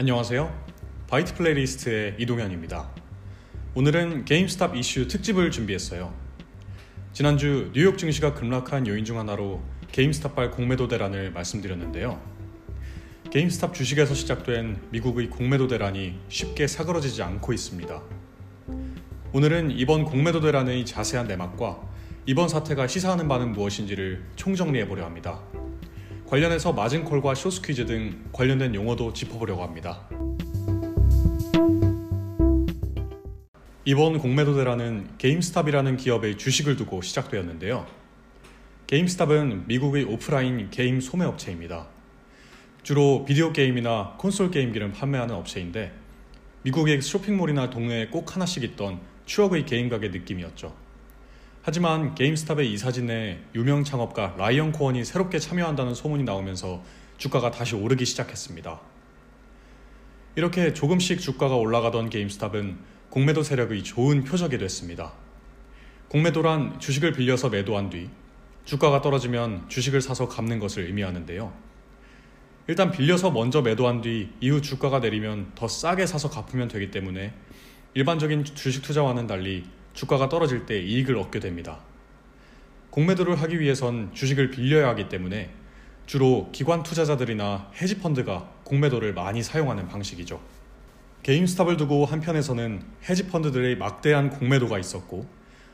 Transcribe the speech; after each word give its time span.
안녕하세요. 0.00 0.50
바이트 1.08 1.34
플레이리스트의 1.34 2.14
이동현입니다. 2.16 2.88
오늘은 3.74 4.24
게임스탑 4.24 4.74
이슈 4.74 5.06
특집을 5.08 5.50
준비했어요. 5.50 6.14
지난주 7.12 7.70
뉴욕 7.74 7.98
증시가 7.98 8.32
급락한 8.32 8.86
요인 8.86 9.04
중 9.04 9.18
하나로 9.18 9.60
게임스탑발 9.92 10.52
공매도 10.52 10.88
대란을 10.88 11.32
말씀드렸는데요. 11.32 12.18
게임스탑 13.30 13.74
주식에서 13.74 14.14
시작된 14.14 14.80
미국의 14.88 15.28
공매도 15.28 15.68
대란이 15.68 16.18
쉽게 16.30 16.66
사그러지지 16.66 17.22
않고 17.22 17.52
있습니다. 17.52 18.02
오늘은 19.34 19.70
이번 19.72 20.04
공매도 20.06 20.40
대란의 20.40 20.86
자세한 20.86 21.26
내막과 21.26 21.78
이번 22.24 22.48
사태가 22.48 22.86
시사하는 22.86 23.28
바는 23.28 23.52
무엇인지를 23.52 24.24
총정리해 24.36 24.88
보려 24.88 25.04
합니다. 25.04 25.42
관련해서 26.30 26.72
margin 26.72 27.01
call과 27.01 27.34
short 27.34 27.56
squeeze 27.56 27.86
등 27.86 28.24
관련된 28.30 28.72
용어도 28.76 29.12
짚어보려고 29.12 29.64
합니다. 29.64 30.08
이번 33.84 34.18
공매도 34.18 34.54
대란은 34.54 35.08
게임스탑이라는 35.18 35.96
기업의 35.96 36.38
주식을 36.38 36.76
두고 36.76 37.02
시작되었는데요. 37.02 37.84
게임스탑은 38.86 39.66
미국의 39.66 40.04
오프라인 40.04 40.70
게임 40.70 41.00
소매 41.00 41.24
업체입니다. 41.24 41.88
주로 42.84 43.24
비디오 43.24 43.52
게임이나 43.52 44.14
콘솔 44.18 44.52
게임기를 44.52 44.92
판매하는 44.92 45.34
업체인데 45.34 45.92
미국의 46.62 47.02
쇼핑몰이나 47.02 47.70
동네에 47.70 48.06
꼭 48.06 48.36
하나씩 48.36 48.62
있던 48.62 49.00
추억의 49.26 49.66
게임 49.66 49.88
가게 49.88 50.10
느낌이었죠. 50.10 50.79
하지만 51.62 52.14
게임스탑의 52.14 52.72
이 52.72 52.78
사진에 52.78 53.38
유명 53.54 53.84
창업가 53.84 54.34
라이언 54.38 54.72
코언이 54.72 55.04
새롭게 55.04 55.38
참여한다는 55.38 55.94
소문이 55.94 56.24
나오면서 56.24 56.82
주가가 57.18 57.50
다시 57.50 57.74
오르기 57.74 58.06
시작했습니다. 58.06 58.80
이렇게 60.36 60.72
조금씩 60.72 61.20
주가가 61.20 61.56
올라가던 61.56 62.08
게임스탑은 62.08 62.78
공매도 63.10 63.42
세력의 63.42 63.84
좋은 63.84 64.24
표적이 64.24 64.56
됐습니다. 64.56 65.12
공매도란 66.08 66.80
주식을 66.80 67.12
빌려서 67.12 67.50
매도한 67.50 67.90
뒤 67.90 68.08
주가가 68.64 69.02
떨어지면 69.02 69.68
주식을 69.68 70.00
사서 70.00 70.28
갚는 70.28 70.60
것을 70.60 70.86
의미하는데요. 70.86 71.52
일단 72.68 72.90
빌려서 72.90 73.32
먼저 73.32 73.60
매도한 73.60 74.00
뒤 74.00 74.30
이후 74.40 74.62
주가가 74.62 75.00
내리면 75.00 75.52
더 75.54 75.68
싸게 75.68 76.06
사서 76.06 76.30
갚으면 76.30 76.68
되기 76.68 76.90
때문에 76.90 77.34
일반적인 77.92 78.44
주식 78.44 78.82
투자와는 78.82 79.26
달리 79.26 79.64
주가가 79.94 80.28
떨어질 80.28 80.66
때 80.66 80.80
이익을 80.80 81.16
얻게 81.16 81.40
됩니다. 81.40 81.80
공매도를 82.90 83.40
하기 83.42 83.60
위해선 83.60 84.14
주식을 84.14 84.50
빌려야 84.50 84.88
하기 84.88 85.08
때문에 85.08 85.50
주로 86.06 86.50
기관 86.52 86.82
투자자들이나 86.82 87.70
헤지펀드가 87.80 88.50
공매도를 88.64 89.14
많이 89.14 89.42
사용하는 89.42 89.86
방식이죠. 89.88 90.40
게임스탑을 91.22 91.76
두고 91.76 92.04
한편에서는 92.06 92.82
헤지펀드들의 93.08 93.76
막대한 93.76 94.30
공매도가 94.30 94.78
있었고 94.78 95.28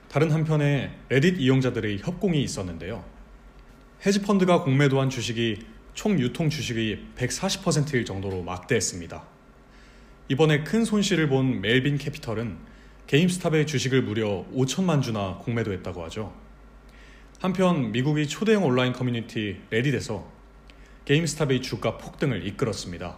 다른 0.08 0.30
한편에 0.30 0.94
레딧 1.08 1.40
이용자들의 1.40 2.00
협공이 2.00 2.42
있었는데요. 2.42 3.04
헤지펀드가 4.04 4.62
공매도한 4.62 5.08
주식이 5.08 5.64
총 5.94 6.18
유통 6.20 6.50
주식의 6.50 7.00
140%일 7.16 8.04
정도로 8.04 8.42
막대했습니다. 8.42 9.24
이번에 10.28 10.64
큰 10.64 10.84
손실을 10.84 11.28
본 11.28 11.60
멜빈 11.60 11.96
캐피털은 11.96 12.58
게임스탑의 13.06 13.68
주식을 13.68 14.02
무려 14.02 14.44
5천만 14.52 15.00
주나 15.00 15.38
공매도했다고 15.42 16.02
하죠. 16.04 16.34
한편 17.40 17.92
미국의 17.92 18.26
초대형 18.26 18.64
온라인 18.64 18.92
커뮤니티 18.92 19.60
레딧에서 19.70 20.28
게임스탑의 21.04 21.62
주가 21.62 21.98
폭등을 21.98 22.44
이끌었습니다. 22.48 23.16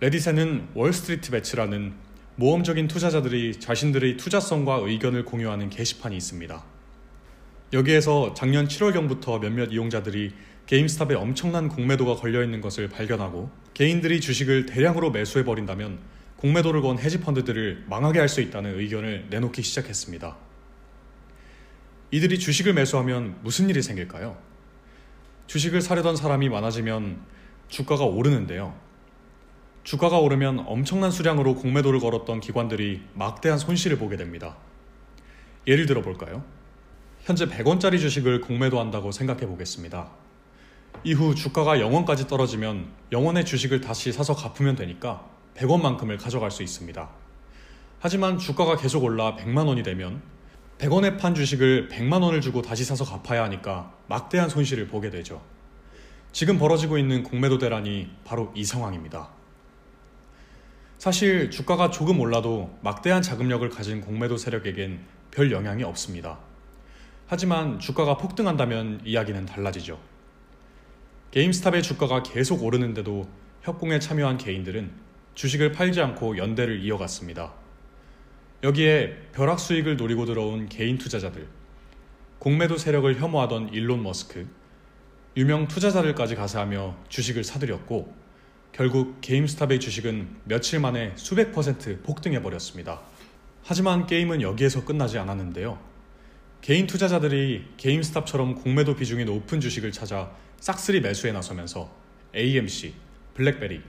레딧에는 0.00 0.68
월스트리트베츠라는 0.74 1.92
모험적인 2.36 2.88
투자자들이 2.88 3.60
자신들의 3.60 4.16
투자성과 4.16 4.76
의견을 4.76 5.26
공유하는 5.26 5.68
게시판이 5.68 6.16
있습니다. 6.16 6.64
여기에서 7.74 8.32
작년 8.34 8.66
7월경부터 8.66 9.40
몇몇 9.40 9.72
이용자들이 9.72 10.32
게임스탑에 10.66 11.14
엄청난 11.16 11.68
공매도가 11.68 12.16
걸려있는 12.16 12.62
것을 12.62 12.88
발견하고 12.88 13.50
개인들이 13.74 14.22
주식을 14.22 14.64
대량으로 14.64 15.10
매수해버린다면 15.10 15.98
공매도를 16.44 16.82
건 16.82 16.98
헤지펀드들을 16.98 17.84
망하게 17.88 18.18
할 18.18 18.28
수 18.28 18.42
있다는 18.42 18.78
의견을 18.78 19.28
내놓기 19.30 19.62
시작했습니다. 19.62 20.36
이들이 22.10 22.38
주식을 22.38 22.74
매수하면 22.74 23.38
무슨 23.42 23.70
일이 23.70 23.80
생길까요? 23.80 24.36
주식을 25.46 25.80
사려던 25.80 26.16
사람이 26.16 26.50
많아지면 26.50 27.18
주가가 27.68 28.04
오르는데요. 28.04 28.78
주가가 29.84 30.18
오르면 30.18 30.64
엄청난 30.66 31.10
수량으로 31.10 31.54
공매도를 31.54 32.00
걸었던 32.00 32.40
기관들이 32.40 33.00
막대한 33.14 33.56
손실을 33.56 33.96
보게 33.96 34.18
됩니다. 34.18 34.56
예를 35.66 35.86
들어 35.86 36.02
볼까요? 36.02 36.44
현재 37.22 37.46
100원짜리 37.46 37.98
주식을 37.98 38.42
공매도한다고 38.42 39.12
생각해 39.12 39.46
보겠습니다. 39.46 40.10
이후 41.04 41.34
주가가 41.34 41.76
0원까지 41.78 42.28
떨어지면 42.28 42.88
0원의 43.12 43.46
주식을 43.46 43.80
다시 43.80 44.12
사서 44.12 44.34
갚으면 44.34 44.76
되니까 44.76 45.33
100원만큼을 45.56 46.20
가져갈 46.20 46.50
수 46.50 46.62
있습니다. 46.62 47.08
하지만 48.00 48.38
주가가 48.38 48.76
계속 48.76 49.04
올라 49.04 49.36
100만 49.36 49.66
원이 49.66 49.82
되면 49.82 50.22
100원에 50.78 51.18
판 51.18 51.34
주식을 51.34 51.88
100만 51.88 52.22
원을 52.22 52.40
주고 52.40 52.60
다시 52.60 52.84
사서 52.84 53.04
갚아야 53.04 53.44
하니까 53.44 53.94
막대한 54.08 54.48
손실을 54.48 54.88
보게 54.88 55.10
되죠. 55.10 55.40
지금 56.32 56.58
벌어지고 56.58 56.98
있는 56.98 57.22
공매도 57.22 57.58
대란이 57.58 58.10
바로 58.24 58.52
이 58.56 58.64
상황입니다. 58.64 59.30
사실 60.98 61.50
주가가 61.50 61.90
조금 61.90 62.18
올라도 62.18 62.76
막대한 62.82 63.22
자금력을 63.22 63.68
가진 63.68 64.00
공매도 64.00 64.36
세력에겐 64.36 65.00
별 65.30 65.52
영향이 65.52 65.84
없습니다. 65.84 66.38
하지만 67.26 67.78
주가가 67.78 68.16
폭등한다면 68.16 69.02
이야기는 69.04 69.46
달라지죠. 69.46 69.98
게임스탑의 71.30 71.82
주가가 71.82 72.22
계속 72.22 72.62
오르는데도 72.62 73.28
협공에 73.62 73.98
참여한 73.98 74.38
개인들은 74.38 74.92
주식을 75.34 75.72
팔지 75.72 76.00
않고 76.00 76.38
연대를 76.38 76.80
이어갔습니다. 76.82 77.52
여기에 78.62 79.30
벼락 79.32 79.60
수익을 79.60 79.96
노리고 79.96 80.24
들어온 80.24 80.68
개인 80.68 80.96
투자자들, 80.96 81.46
공매도 82.38 82.76
세력을 82.76 83.20
혐오하던 83.20 83.72
일론 83.72 84.02
머스크, 84.02 84.46
유명 85.36 85.66
투자자들까지 85.66 86.36
가세하며 86.36 86.96
주식을 87.08 87.42
사들였고 87.42 88.14
결국 88.72 89.20
게임스탑의 89.20 89.80
주식은 89.80 90.28
며칠 90.44 90.80
만에 90.80 91.12
수백 91.16 91.52
퍼센트 91.52 92.00
폭등해버렸습니다. 92.02 93.00
하지만 93.62 94.06
게임은 94.06 94.42
여기에서 94.42 94.84
끝나지 94.84 95.18
않았는데요. 95.18 95.78
개인 96.60 96.86
투자자들이 96.86 97.66
게임스탑처럼 97.76 98.54
공매도 98.56 98.96
비중이 98.96 99.24
높은 99.24 99.60
주식을 99.60 99.92
찾아 99.92 100.30
싹쓸이 100.60 101.00
매수에 101.00 101.32
나서면서 101.32 101.90
AMC, 102.34 102.94
블랙베리, 103.34 103.82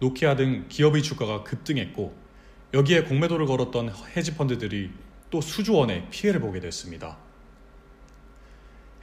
노키아 0.00 0.36
등 0.36 0.66
기업의 0.68 1.02
주가가 1.02 1.42
급등했고 1.44 2.14
여기에 2.74 3.04
공매도를 3.04 3.46
걸었던 3.46 3.92
헤지펀드들이 4.16 4.90
또 5.30 5.40
수조원의 5.40 6.08
피해를 6.10 6.40
보게 6.40 6.60
됐습니다. 6.60 7.18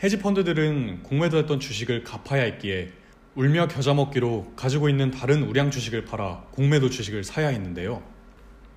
헤지펀드들은 0.03 1.03
공매도했던 1.03 1.59
주식을 1.59 2.03
갚아야 2.03 2.43
했기에 2.43 2.91
울며 3.35 3.67
겨자 3.67 3.93
먹기로 3.93 4.53
가지고 4.55 4.89
있는 4.89 5.11
다른 5.11 5.43
우량 5.43 5.71
주식을 5.71 6.05
팔아 6.05 6.47
공매도 6.51 6.89
주식을 6.89 7.23
사야 7.23 7.47
했는데요. 7.47 8.03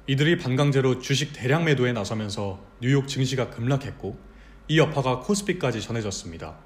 이들이 0.07 0.39
반강제로 0.39 1.01
주식 1.01 1.33
대량 1.33 1.65
매도에 1.65 1.93
나서면서 1.93 2.63
뉴욕 2.81 3.09
증시가 3.09 3.51
급락했고 3.51 4.17
이 4.69 4.79
여파가 4.79 5.21
코스피까지 5.21 5.81
전해졌습니다. 5.81 6.57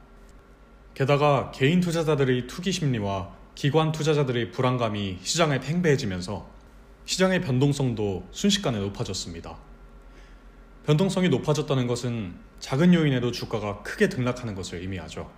게다가 0.93 1.53
개인 1.53 1.81
투자자들의 1.81 2.49
투기 2.49 2.73
심리와 2.73 3.38
기관 3.59 3.91
투자자들의 3.91 4.53
불안감이 4.53 5.19
시장에 5.21 5.59
팽배해지면서 5.59 6.49
시장의 7.07 7.41
변동성도 7.41 8.29
순식간에 8.31 8.79
높아졌습니다. 8.79 9.59
변동성이 10.87 11.29
높아졌다는 11.29 11.89
것은 11.89 12.37
작은 12.61 12.95
요인에도 12.95 13.33
주가가 13.33 13.83
크게 13.83 14.09
등락하는 14.11 14.55
것을 14.55 14.79
의미하죠. 14.79 15.29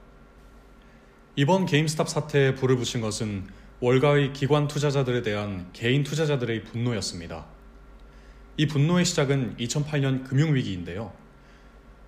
이번 1.34 1.64
게임스탑 1.64 2.10
사태에 2.10 2.56
불을 2.56 2.76
붙인 2.76 3.00
것은 3.00 3.46
월가의 3.80 4.34
기관 4.34 4.68
투자자들에 4.68 5.22
대한 5.22 5.70
개인 5.72 6.04
투자자들의 6.04 6.64
분노였습니다. 6.64 7.46
이 8.58 8.66
분노의 8.66 9.06
시작은 9.06 9.56
2008년 9.56 10.26
금융위기인데요. 10.26 11.10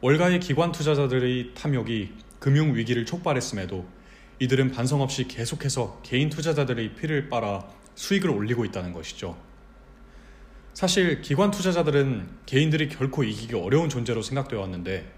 월가의 0.02 0.40
기관 0.40 0.72
투자자들의 0.72 1.54
탐욕이 1.54 2.12
금융위기를 2.38 3.06
촉발했음에도 3.06 4.01
이들은 4.42 4.72
반성 4.72 5.00
없이 5.00 5.28
계속해서 5.28 6.00
개인 6.02 6.28
투자자들의 6.28 6.96
피를 6.96 7.28
빨아 7.28 7.64
수익을 7.94 8.28
올리고 8.28 8.64
있다는 8.64 8.92
것이죠. 8.92 9.38
사실 10.74 11.20
기관 11.22 11.52
투자자들은 11.52 12.28
개인들이 12.46 12.88
결코 12.88 13.22
이기기 13.22 13.54
어려운 13.54 13.88
존재로 13.88 14.20
생각되어 14.20 14.58
왔는데 14.58 15.08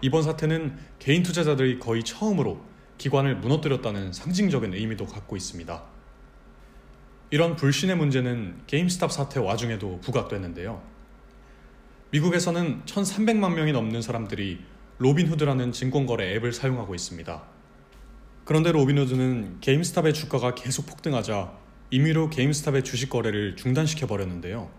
이번 0.00 0.24
사태는 0.24 0.76
개인 0.98 1.22
투자자들이 1.22 1.78
거의 1.78 2.02
처음으로 2.02 2.60
기관을 2.98 3.36
무너뜨렸다는 3.36 4.12
상징적인 4.12 4.74
의미도 4.74 5.06
갖고 5.06 5.36
있습니다. 5.36 5.84
이런 7.30 7.54
불신의 7.54 7.96
문제는 7.98 8.62
게임스탑 8.66 9.12
사태 9.12 9.38
와중에도 9.38 10.00
부각됐는데요. 10.00 10.82
미국에서는 12.10 12.82
1,300만 12.84 13.54
명이 13.54 13.70
넘는 13.70 14.02
사람들이 14.02 14.58
로빈후드라는 14.98 15.70
증권거래 15.70 16.34
앱을 16.34 16.52
사용하고 16.52 16.96
있습니다. 16.96 17.59
그런데 18.44 18.72
로빈후드는 18.72 19.60
게임스탑의 19.60 20.14
주가가 20.14 20.54
계속 20.54 20.86
폭등하자 20.86 21.52
임의로 21.90 22.30
게임스탑의 22.30 22.84
주식 22.84 23.10
거래를 23.10 23.56
중단시켜 23.56 24.06
버렸는데요. 24.06 24.70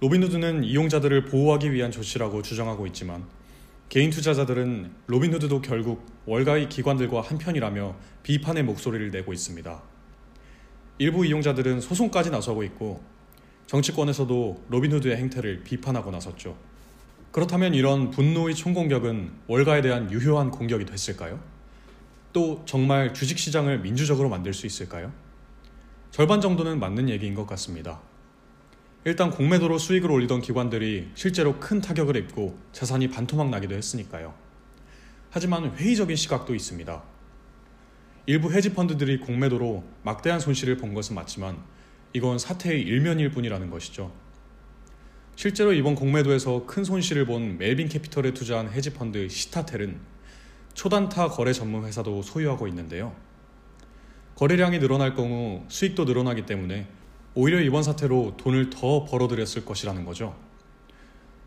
로빈후드는 0.00 0.64
이용자들을 0.64 1.24
보호하기 1.24 1.72
위한 1.72 1.90
조치라고 1.90 2.42
주장하고 2.42 2.86
있지만 2.88 3.24
개인 3.88 4.10
투자자들은 4.10 4.90
로빈후드도 5.06 5.62
결국 5.62 6.04
월가의 6.26 6.68
기관들과 6.68 7.20
한편이라며 7.20 7.96
비판의 8.22 8.64
목소리를 8.64 9.10
내고 9.10 9.32
있습니다. 9.32 9.82
일부 10.98 11.24
이용자들은 11.24 11.80
소송까지 11.80 12.30
나서고 12.30 12.62
있고 12.64 13.02
정치권에서도 13.66 14.64
로빈후드의 14.68 15.16
행태를 15.16 15.62
비판하고 15.62 16.10
나섰죠. 16.10 16.56
그렇다면 17.32 17.74
이런 17.74 18.10
분노의 18.10 18.54
총공격은 18.54 19.30
월가에 19.46 19.82
대한 19.82 20.10
유효한 20.10 20.50
공격이 20.50 20.86
됐을까요? 20.86 21.40
또 22.36 22.62
정말 22.66 23.14
주식 23.14 23.38
시장을 23.38 23.78
민주적으로 23.78 24.28
만들 24.28 24.52
수 24.52 24.66
있을까요? 24.66 25.10
절반 26.10 26.42
정도는 26.42 26.78
맞는 26.78 27.08
얘기인 27.08 27.34
것 27.34 27.46
같습니다. 27.46 28.02
일단 29.06 29.30
공매도로 29.30 29.78
수익을 29.78 30.10
올리던 30.10 30.42
기관들이 30.42 31.12
실제로 31.14 31.58
큰 31.58 31.80
타격을 31.80 32.14
입고 32.16 32.58
자산이 32.72 33.08
반토막 33.08 33.48
나기도 33.48 33.74
했으니까요. 33.74 34.34
하지만 35.30 35.74
회의적인 35.76 36.14
시각도 36.14 36.54
있습니다. 36.54 37.02
일부 38.26 38.52
헤지 38.52 38.74
펀드들이 38.74 39.18
공매도로 39.20 39.82
막대한 40.02 40.38
손실을 40.38 40.76
본 40.76 40.92
것은 40.92 41.14
맞지만 41.14 41.56
이건 42.12 42.38
사태의 42.38 42.82
일면일 42.82 43.30
뿐이라는 43.30 43.70
것이죠. 43.70 44.12
실제로 45.36 45.72
이번 45.72 45.94
공매도에서 45.94 46.66
큰 46.66 46.84
손실을 46.84 47.24
본 47.24 47.56
멜빈 47.56 47.88
캐피털에 47.88 48.34
투자한 48.34 48.72
헤지 48.72 48.92
펀드 48.92 49.26
시타텔은 49.26 50.15
초단타 50.76 51.28
거래 51.28 51.54
전문 51.54 51.84
회사도 51.86 52.20
소유하고 52.20 52.68
있는데요. 52.68 53.16
거래량이 54.36 54.78
늘어날 54.78 55.14
경우 55.14 55.64
수익도 55.68 56.04
늘어나기 56.04 56.44
때문에 56.44 56.86
오히려 57.34 57.60
이번 57.60 57.82
사태로 57.82 58.34
돈을 58.36 58.68
더 58.68 59.06
벌어들였을 59.06 59.64
것이라는 59.64 60.04
거죠. 60.04 60.36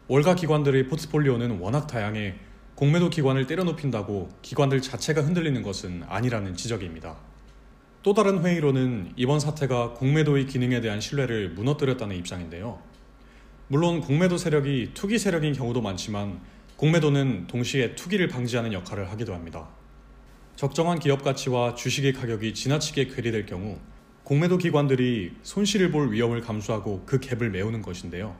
월가 0.08 0.34
기관들의 0.34 0.88
포트폴리오는 0.88 1.60
워낙 1.60 1.86
다양해 1.86 2.36
공매도 2.74 3.12
기관을 3.12 3.46
때려눕힌다고 3.46 4.30
기관들 4.42 4.82
자체가 4.82 5.22
흔들리는 5.22 5.62
것은 5.62 6.04
아니라는 6.08 6.56
지적입니다. 6.56 7.16
또 8.02 8.16
다른 8.16 8.44
회의로는 8.44 9.14
이번 9.16 9.40
사태가 9.40 9.94
공매도의 9.94 10.48
기능에 10.48 10.82
대한 10.82 11.00
신뢰를 11.00 11.52
무너뜨렸다는 11.52 12.16
입장인데요. 12.16 12.80
물론 13.68 14.02
공매도 14.02 14.38
세력이 14.38 14.92
투기 14.96 15.20
세력인 15.20 15.54
경우도 15.54 15.82
많지만 15.82 16.40
공매도는 16.80 17.48
동시에 17.48 17.94
투기를 17.96 18.30
방지하는 18.30 18.72
역할을 18.72 19.12
하기도 19.12 19.34
합니다. 19.34 19.68
적정한 20.56 20.98
기업 20.98 21.26
가치와 21.26 21.76
주식의 21.76 22.14
가격이 22.14 22.54
지나치게 22.54 23.08
괴리될 23.08 23.48
경우 23.48 23.78
공매도 24.24 24.58
기관들이 24.58 25.34
손실을 25.44 25.92
볼 25.92 26.14
위험을 26.14 26.40
감수하고 26.40 27.04
그 27.06 27.20
갭을 27.20 27.50
메우는 27.50 27.82
것인데요. 27.82 28.34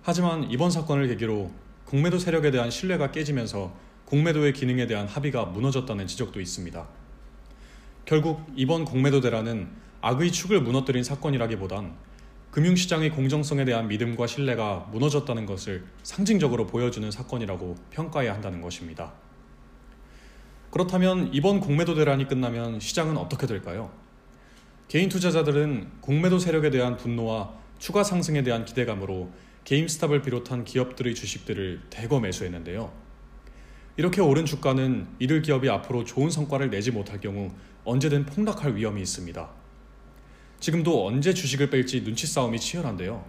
하지만 0.00 0.50
이번 0.50 0.70
사건을 0.70 1.08
계기로 1.08 1.50
공매도 1.84 2.18
세력에 2.18 2.50
대한 2.50 2.70
신뢰가 2.70 3.12
깨지면서 3.12 3.76
공매도의 4.06 4.54
기능에 4.54 4.86
대한 4.86 5.06
합의가 5.06 5.44
무너졌다는 5.44 6.06
지적도 6.06 6.40
있습니다. 6.40 6.88
결국 8.06 8.42
이번 8.56 8.86
공매도 8.86 9.20
대란은 9.20 9.68
악의 10.00 10.32
축을 10.32 10.62
무너뜨린 10.62 11.04
사건이라기보단 11.04 11.94
금융시장의 12.50 13.10
공정성에 13.10 13.64
대한 13.64 13.86
믿음과 13.86 14.26
신뢰가 14.26 14.88
무너졌다는 14.90 15.46
것을 15.46 15.84
상징적으로 16.02 16.66
보여주는 16.66 17.08
사건이라고 17.08 17.76
평가해야 17.90 18.34
한다는 18.34 18.60
것입니다. 18.60 19.12
그렇다면 20.70 21.30
이번 21.32 21.60
공매도 21.60 21.94
대란이 21.94 22.26
끝나면 22.26 22.80
시장은 22.80 23.16
어떻게 23.16 23.46
될까요? 23.46 23.92
개인 24.88 25.08
투자자들은 25.08 26.00
공매도 26.00 26.40
세력에 26.40 26.70
대한 26.70 26.96
분노와 26.96 27.52
추가 27.78 28.02
상승에 28.02 28.42
대한 28.42 28.64
기대감으로 28.64 29.30
게임스탑을 29.64 30.22
비롯한 30.22 30.64
기업들의 30.64 31.14
주식들을 31.14 31.82
대거 31.90 32.18
매수했는데요. 32.18 32.92
이렇게 33.96 34.20
오른 34.20 34.44
주가는 34.44 35.06
이들 35.20 35.42
기업이 35.42 35.68
앞으로 35.68 36.04
좋은 36.04 36.30
성과를 36.30 36.70
내지 36.70 36.90
못할 36.90 37.20
경우 37.20 37.52
언제든 37.84 38.26
폭락할 38.26 38.74
위험이 38.74 39.02
있습니다. 39.02 39.59
지금도 40.60 41.06
언제 41.06 41.32
주식을 41.32 41.70
뺄지 41.70 42.04
눈치 42.04 42.26
싸움이 42.26 42.60
치열한데요. 42.60 43.24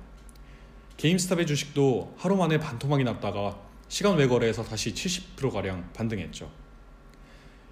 게임스탑의 0.97 1.47
주식도 1.47 2.15
하루 2.17 2.35
만에 2.35 2.59
반토막이 2.59 3.05
났다가 3.05 3.57
시간 3.87 4.17
외 4.17 4.27
거래에서 4.27 4.63
다시 4.63 4.93
70%가량 4.93 5.91
반등했죠. 5.93 6.51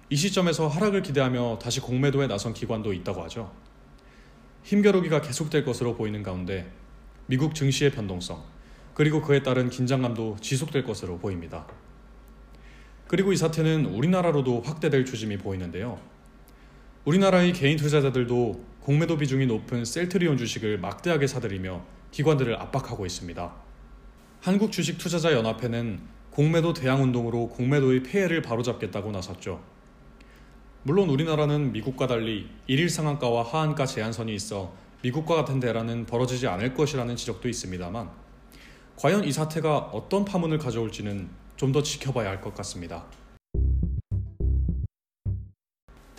이 0.08 0.16
시점에서 0.16 0.66
하락을 0.66 1.02
기대하며 1.02 1.58
다시 1.62 1.80
공매도에 1.80 2.26
나선 2.26 2.54
기관도 2.54 2.92
있다고 2.94 3.22
하죠. 3.24 3.52
힘겨루기가 4.64 5.20
계속될 5.20 5.64
것으로 5.64 5.94
보이는 5.94 6.22
가운데 6.22 6.70
미국 7.26 7.54
증시의 7.54 7.92
변동성, 7.92 8.42
그리고 8.94 9.22
그에 9.22 9.42
따른 9.42 9.68
긴장감도 9.68 10.38
지속될 10.40 10.84
것으로 10.84 11.18
보입니다. 11.18 11.66
그리고 13.06 13.32
이 13.32 13.36
사태는 13.36 13.86
우리나라로도 13.86 14.62
확대될 14.62 15.04
조짐이 15.04 15.38
보이는데요. 15.38 16.00
우리나라의 17.10 17.52
개인 17.52 17.76
투자자들도 17.76 18.64
공매도 18.82 19.16
비중이 19.18 19.46
높은 19.46 19.84
셀트리온 19.84 20.36
주식을 20.36 20.78
막대하게 20.78 21.26
사들이며 21.26 21.82
기관들을 22.12 22.54
압박하고 22.54 23.04
있습니다. 23.04 23.52
한국 24.40 24.70
주식 24.70 24.96
투자자 24.96 25.32
연합회는 25.32 25.98
공매도 26.30 26.72
대항 26.72 27.02
운동으로 27.02 27.48
공매도의 27.48 28.04
폐해를 28.04 28.42
바로잡겠다고 28.42 29.10
나섰죠. 29.10 29.60
물론 30.84 31.08
우리나라는 31.10 31.72
미국과 31.72 32.06
달리 32.06 32.48
일일 32.68 32.88
상한가와 32.88 33.42
하한가 33.42 33.86
제한선이 33.86 34.32
있어 34.36 34.72
미국과 35.02 35.34
같은 35.34 35.58
대란은 35.58 36.06
벌어지지 36.06 36.46
않을 36.46 36.74
것이라는 36.74 37.16
지적도 37.16 37.48
있습니다만 37.48 38.08
과연 38.94 39.24
이 39.24 39.32
사태가 39.32 39.78
어떤 39.78 40.24
파문을 40.24 40.58
가져올지는 40.58 41.28
좀 41.56 41.72
더 41.72 41.82
지켜봐야 41.82 42.28
할 42.28 42.40
것 42.40 42.54
같습니다. 42.54 43.04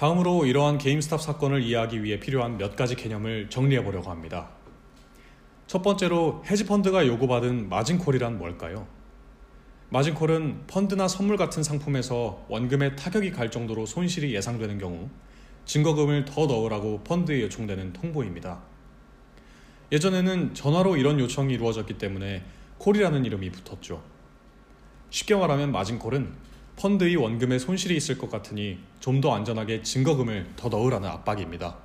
다음으로 0.01 0.47
이러한 0.47 0.79
게임스탑 0.79 1.21
사건을 1.21 1.61
이해하기 1.61 2.03
위해 2.03 2.19
필요한 2.19 2.57
몇 2.57 2.75
가지 2.75 2.95
개념을 2.95 3.51
정리해 3.51 3.83
보려고 3.83 4.09
합니다. 4.09 4.49
첫 5.67 5.83
번째로 5.83 6.43
헤지펀드가 6.49 7.05
요구받은 7.05 7.69
마진콜이란 7.69 8.39
뭘까요? 8.39 8.87
마진콜은 9.89 10.63
펀드나 10.65 11.07
선물 11.07 11.37
같은 11.37 11.61
상품에서 11.61 12.43
원금에 12.49 12.95
타격이 12.95 13.29
갈 13.29 13.51
정도로 13.51 13.85
손실이 13.85 14.33
예상되는 14.33 14.79
경우 14.79 15.07
증거금을 15.65 16.25
더 16.25 16.47
넣으라고 16.47 17.01
펀드에 17.03 17.39
요청되는 17.43 17.93
통보입니다. 17.93 18.59
예전에는 19.91 20.55
전화로 20.55 20.97
이런 20.97 21.19
요청이 21.19 21.53
이루어졌기 21.53 21.99
때문에 21.99 22.43
콜이라는 22.79 23.23
이름이 23.23 23.51
붙었죠. 23.51 24.01
쉽게 25.11 25.35
말하면 25.35 25.71
마진콜은 25.71 26.50
펀드의 26.81 27.15
원금에 27.15 27.59
손실이 27.59 27.95
있을 27.95 28.17
것 28.17 28.31
같으니 28.31 28.79
좀 28.99 29.21
더 29.21 29.35
안전하게 29.35 29.83
증거금을 29.83 30.47
더 30.55 30.67
넣으라는 30.67 31.07
압박입니다. 31.07 31.77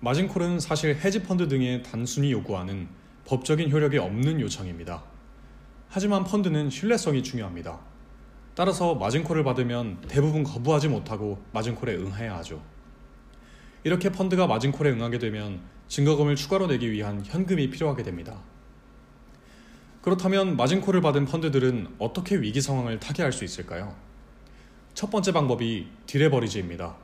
마진콜은 0.00 0.60
사실 0.60 0.94
헤지펀드 0.94 1.48
등에 1.48 1.80
단순히 1.80 2.32
요구하는 2.32 2.86
법적인 3.24 3.72
효력이 3.72 3.96
없는 3.96 4.42
요청입니다. 4.42 5.04
하지만 5.88 6.24
펀드는 6.24 6.68
신뢰성이 6.68 7.22
중요합니다. 7.22 7.80
따라서 8.54 8.94
margin 8.94 9.16
call을 9.16 9.42
받으면 9.42 10.02
대부분 10.06 10.44
거부하지 10.44 10.88
못하고 10.88 11.42
margin 11.52 11.75
call에 11.75 11.94
응해야 11.94 12.36
하죠. 12.38 12.62
이렇게 13.84 14.12
펀드가 14.12 14.46
margin 14.46 14.70
call에 14.70 14.90
응하게 14.90 15.18
되면 15.18 15.60
증거금을 15.88 16.36
추가로 16.36 16.66
내기 16.66 16.92
위한 16.92 17.22
현금이 17.24 17.70
필요하게 17.70 18.02
됩니다. 18.02 18.38
그렇다면 20.02 20.56
margin 20.58 20.77
call을 20.77 21.00
받은 21.00 21.24
펀드들은 21.24 21.94
어떻게 21.98 22.36
위기 22.36 22.60
상황을 22.60 23.00
타개할 23.00 23.32
수 23.32 23.44
있을까요? 23.44 24.11
첫 24.94 25.10
번째 25.10 25.32
방법이 25.32 25.86
deleverage입니다. 26.06 26.96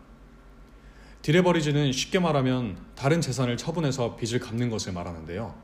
디레버리지는 1.23 1.91
쉽게 1.91 2.19
말하면 2.19 2.77
다른 2.95 3.21
재산을 3.21 3.57
처분해서 3.57 4.17
빚을 4.17 4.41
갚는 4.41 4.69
것을 4.69 4.93
말하는데요. 4.93 5.55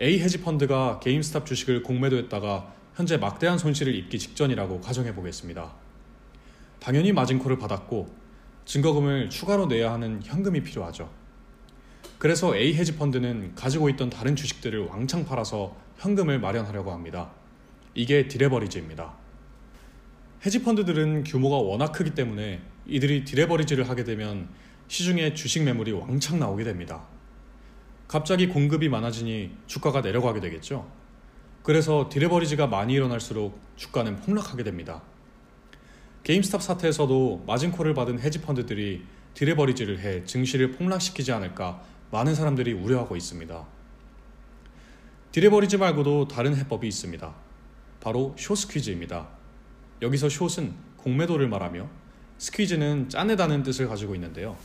A 0.00 0.20
헤지 0.20 0.42
펀드가 0.42 1.00
게임스탑 1.00 1.46
주식을 1.46 1.82
공매도했다가 1.82 2.74
현재 2.94 3.16
막대한 3.16 3.58
손실을 3.58 3.94
입기 3.94 4.18
직전이라고 4.18 4.80
가정해 4.80 5.14
보겠습니다. 5.14 5.74
당연히 6.78 7.12
마진콜을 7.12 7.58
받았고 7.58 8.14
증거금을 8.66 9.30
추가로 9.30 9.66
내야 9.66 9.92
하는 9.92 10.20
현금이 10.22 10.62
필요하죠. 10.62 11.10
그래서 12.18 12.54
A 12.54 12.74
헤지 12.74 12.96
펀드는 12.96 13.54
가지고 13.54 13.88
있던 13.90 14.10
다른 14.10 14.36
주식들을 14.36 14.86
왕창 14.86 15.24
팔아서 15.24 15.74
현금을 15.96 16.38
마련하려고 16.38 16.92
합니다. 16.92 17.30
이게 17.94 18.28
디레버리지입니다. 18.28 19.23
헤지 20.44 20.62
펀드들은 20.62 21.24
규모가 21.24 21.56
워낙 21.56 21.92
크기 21.92 22.10
때문에 22.10 22.60
이들이 22.86 23.24
디레버리지를 23.24 23.88
하게 23.88 24.04
되면 24.04 24.50
시중에 24.88 25.32
주식 25.32 25.62
매물이 25.62 25.92
왕창 25.92 26.38
나오게 26.38 26.64
됩니다. 26.64 27.06
갑자기 28.08 28.46
공급이 28.46 28.90
많아지니 28.90 29.52
주가가 29.66 30.02
내려가게 30.02 30.40
되겠죠. 30.40 30.86
그래서 31.62 32.10
디레버리지가 32.12 32.66
많이 32.66 32.92
일어날수록 32.92 33.58
주가는 33.76 34.16
폭락하게 34.16 34.64
됩니다. 34.64 35.02
게임스탑 36.24 36.62
사태에서도 36.62 37.44
마진콜을 37.46 37.94
받은 37.94 38.20
헤지펀드들이 38.20 39.02
디레버리지를 39.32 40.00
해 40.00 40.24
증시를 40.26 40.72
폭락시키지 40.72 41.32
않을까 41.32 41.82
많은 42.10 42.34
사람들이 42.34 42.74
우려하고 42.74 43.16
있습니다. 43.16 43.66
디레버리지 45.32 45.78
말고도 45.78 46.28
다른 46.28 46.54
해법이 46.54 46.86
있습니다. 46.86 47.34
바로 48.00 48.34
숏 48.36 48.56
스퀴즈입니다. 48.56 49.43
여기서 50.02 50.28
숏은 50.28 50.74
공매도를 50.96 51.48
말하며 51.48 51.88
스퀴즈는 52.38 53.08
짜내다는 53.08 53.62
뜻을 53.62 53.88
가지고 53.88 54.14
있는데요. 54.14 54.56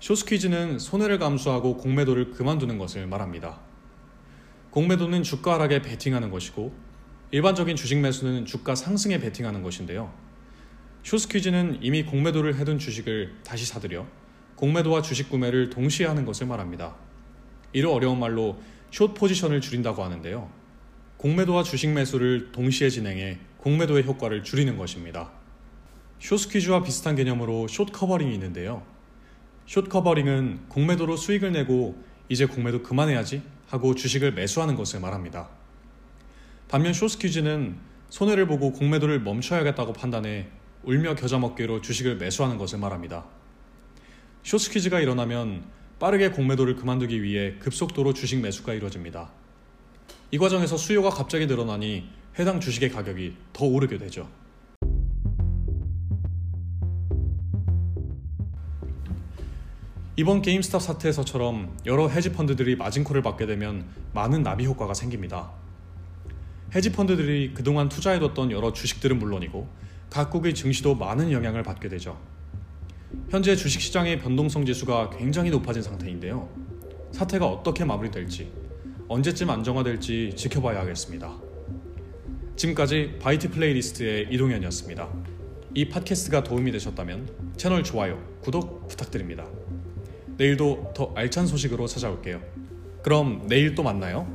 숏 0.00 0.16
스퀴즈는 0.16 0.78
손해를 0.78 1.18
감수하고 1.18 1.76
공매도를 1.76 2.32
그만두는 2.32 2.78
것을 2.78 3.06
말합니다. 3.06 3.60
공매도는 4.70 5.22
주가 5.22 5.54
하락에 5.54 5.80
베팅하는 5.80 6.30
것이고 6.30 6.74
일반적인 7.30 7.76
주식 7.76 7.98
매수는 7.98 8.44
주가 8.44 8.74
상승에 8.74 9.18
베팅하는 9.18 9.62
것인데요. 9.62 10.12
숏 11.02 11.18
스퀴즈는 11.18 11.78
이미 11.82 12.02
공매도를 12.02 12.56
해둔 12.56 12.78
주식을 12.78 13.36
다시 13.44 13.64
사들여 13.64 14.06
공매도와 14.56 15.02
주식 15.02 15.30
구매를 15.30 15.70
동시에 15.70 16.06
하는 16.06 16.24
것을 16.24 16.46
말합니다. 16.46 16.96
이를 17.72 17.88
어려운 17.88 18.18
말로 18.18 18.60
숏 18.90 19.14
포지션을 19.14 19.60
줄인다고 19.60 20.02
하는데요. 20.02 20.50
공매도와 21.26 21.64
주식 21.64 21.90
매수를 21.90 22.52
동시에 22.52 22.88
진행해 22.88 23.38
공매도의 23.56 24.04
효과를 24.04 24.44
줄이는 24.44 24.76
것입니다. 24.78 25.32
숏 26.20 26.38
스퀴즈와 26.38 26.84
비슷한 26.84 27.16
개념으로 27.16 27.66
short 27.66 27.86
covering이 27.90 28.32
있는데요. 28.34 28.86
short 29.66 29.88
covering은 29.88 30.68
공매도로 30.68 31.16
수익을 31.16 31.50
내고 31.50 32.00
이제 32.28 32.46
공매도 32.46 32.84
그만해야지 32.84 33.42
하고 33.66 33.96
주식을 33.96 34.34
매수하는 34.34 34.76
것을 34.76 35.00
말합니다. 35.00 35.48
반면 36.68 36.92
숏 36.92 37.08
스퀴즈는 37.08 37.76
손해를 38.08 38.46
보고 38.46 38.70
공매도를 38.70 39.20
멈춰야겠다고 39.22 39.94
판단해 39.94 40.46
울며 40.84 41.16
겨자 41.16 41.40
먹기로 41.40 41.80
주식을 41.80 42.18
매수하는 42.18 42.56
것을 42.56 42.78
말합니다. 42.78 43.24
숏 44.44 44.58
스퀴즈가 44.60 45.00
일어나면 45.00 45.64
빠르게 45.98 46.30
공매도를 46.30 46.76
그만두기 46.76 47.20
위해 47.24 47.56
급속도로 47.58 48.14
주식 48.14 48.40
매수가 48.40 48.74
이루어집니다. 48.74 49.32
이 50.32 50.38
과정에서 50.38 50.76
수요가 50.76 51.08
갑자기 51.08 51.46
늘어나니 51.46 52.08
해당 52.38 52.58
주식의 52.58 52.90
가격이 52.90 53.36
더 53.52 53.64
오르게 53.64 53.96
되죠. 53.96 54.28
이번 60.16 60.42
게임스탑 60.42 60.82
사태에서처럼 60.82 61.76
여러 61.86 62.08
헤지펀드들이 62.08 62.74
마진콜을 62.76 63.22
받게 63.22 63.46
되면 63.46 63.86
많은 64.14 64.42
나비 64.42 64.66
효과가 64.66 64.94
생깁니다. 64.94 65.52
헤지펀드들이 66.74 67.54
그동안 67.54 67.88
투자해뒀던 67.88 68.50
여러 68.50 68.72
주식들은 68.72 69.20
물론이고 69.20 69.68
각국의 70.10 70.54
증시도 70.54 70.96
많은 70.96 71.30
영향을 71.30 71.62
받게 71.62 71.88
되죠. 71.88 72.18
현재 73.28 73.54
주식시장의 73.54 74.20
변동성 74.20 74.66
지수가 74.66 75.10
굉장히 75.10 75.50
높아진 75.50 75.82
상태인데요. 75.82 76.48
사태가 77.12 77.46
어떻게 77.46 77.84
마무리될지, 77.84 78.50
언제쯤 79.08 79.48
안정화될지 79.50 80.32
지켜봐야 80.34 80.80
하겠습니다. 80.80 81.32
지금까지 82.56 83.18
바이트 83.20 83.50
플레이리스트의 83.50 84.26
이동현이었습니다. 84.32 85.08
이 85.74 85.88
팟캐스트가 85.88 86.42
도움이 86.42 86.72
되셨다면 86.72 87.28
채널 87.56 87.84
좋아요, 87.84 88.20
구독 88.40 88.88
부탁드립니다. 88.88 89.46
내일도 90.36 90.92
더 90.96 91.12
알찬 91.14 91.46
소식으로 91.46 91.86
찾아올게요. 91.86 92.42
그럼 93.02 93.46
내일 93.46 93.76
또 93.76 93.84
만나요. 93.84 94.26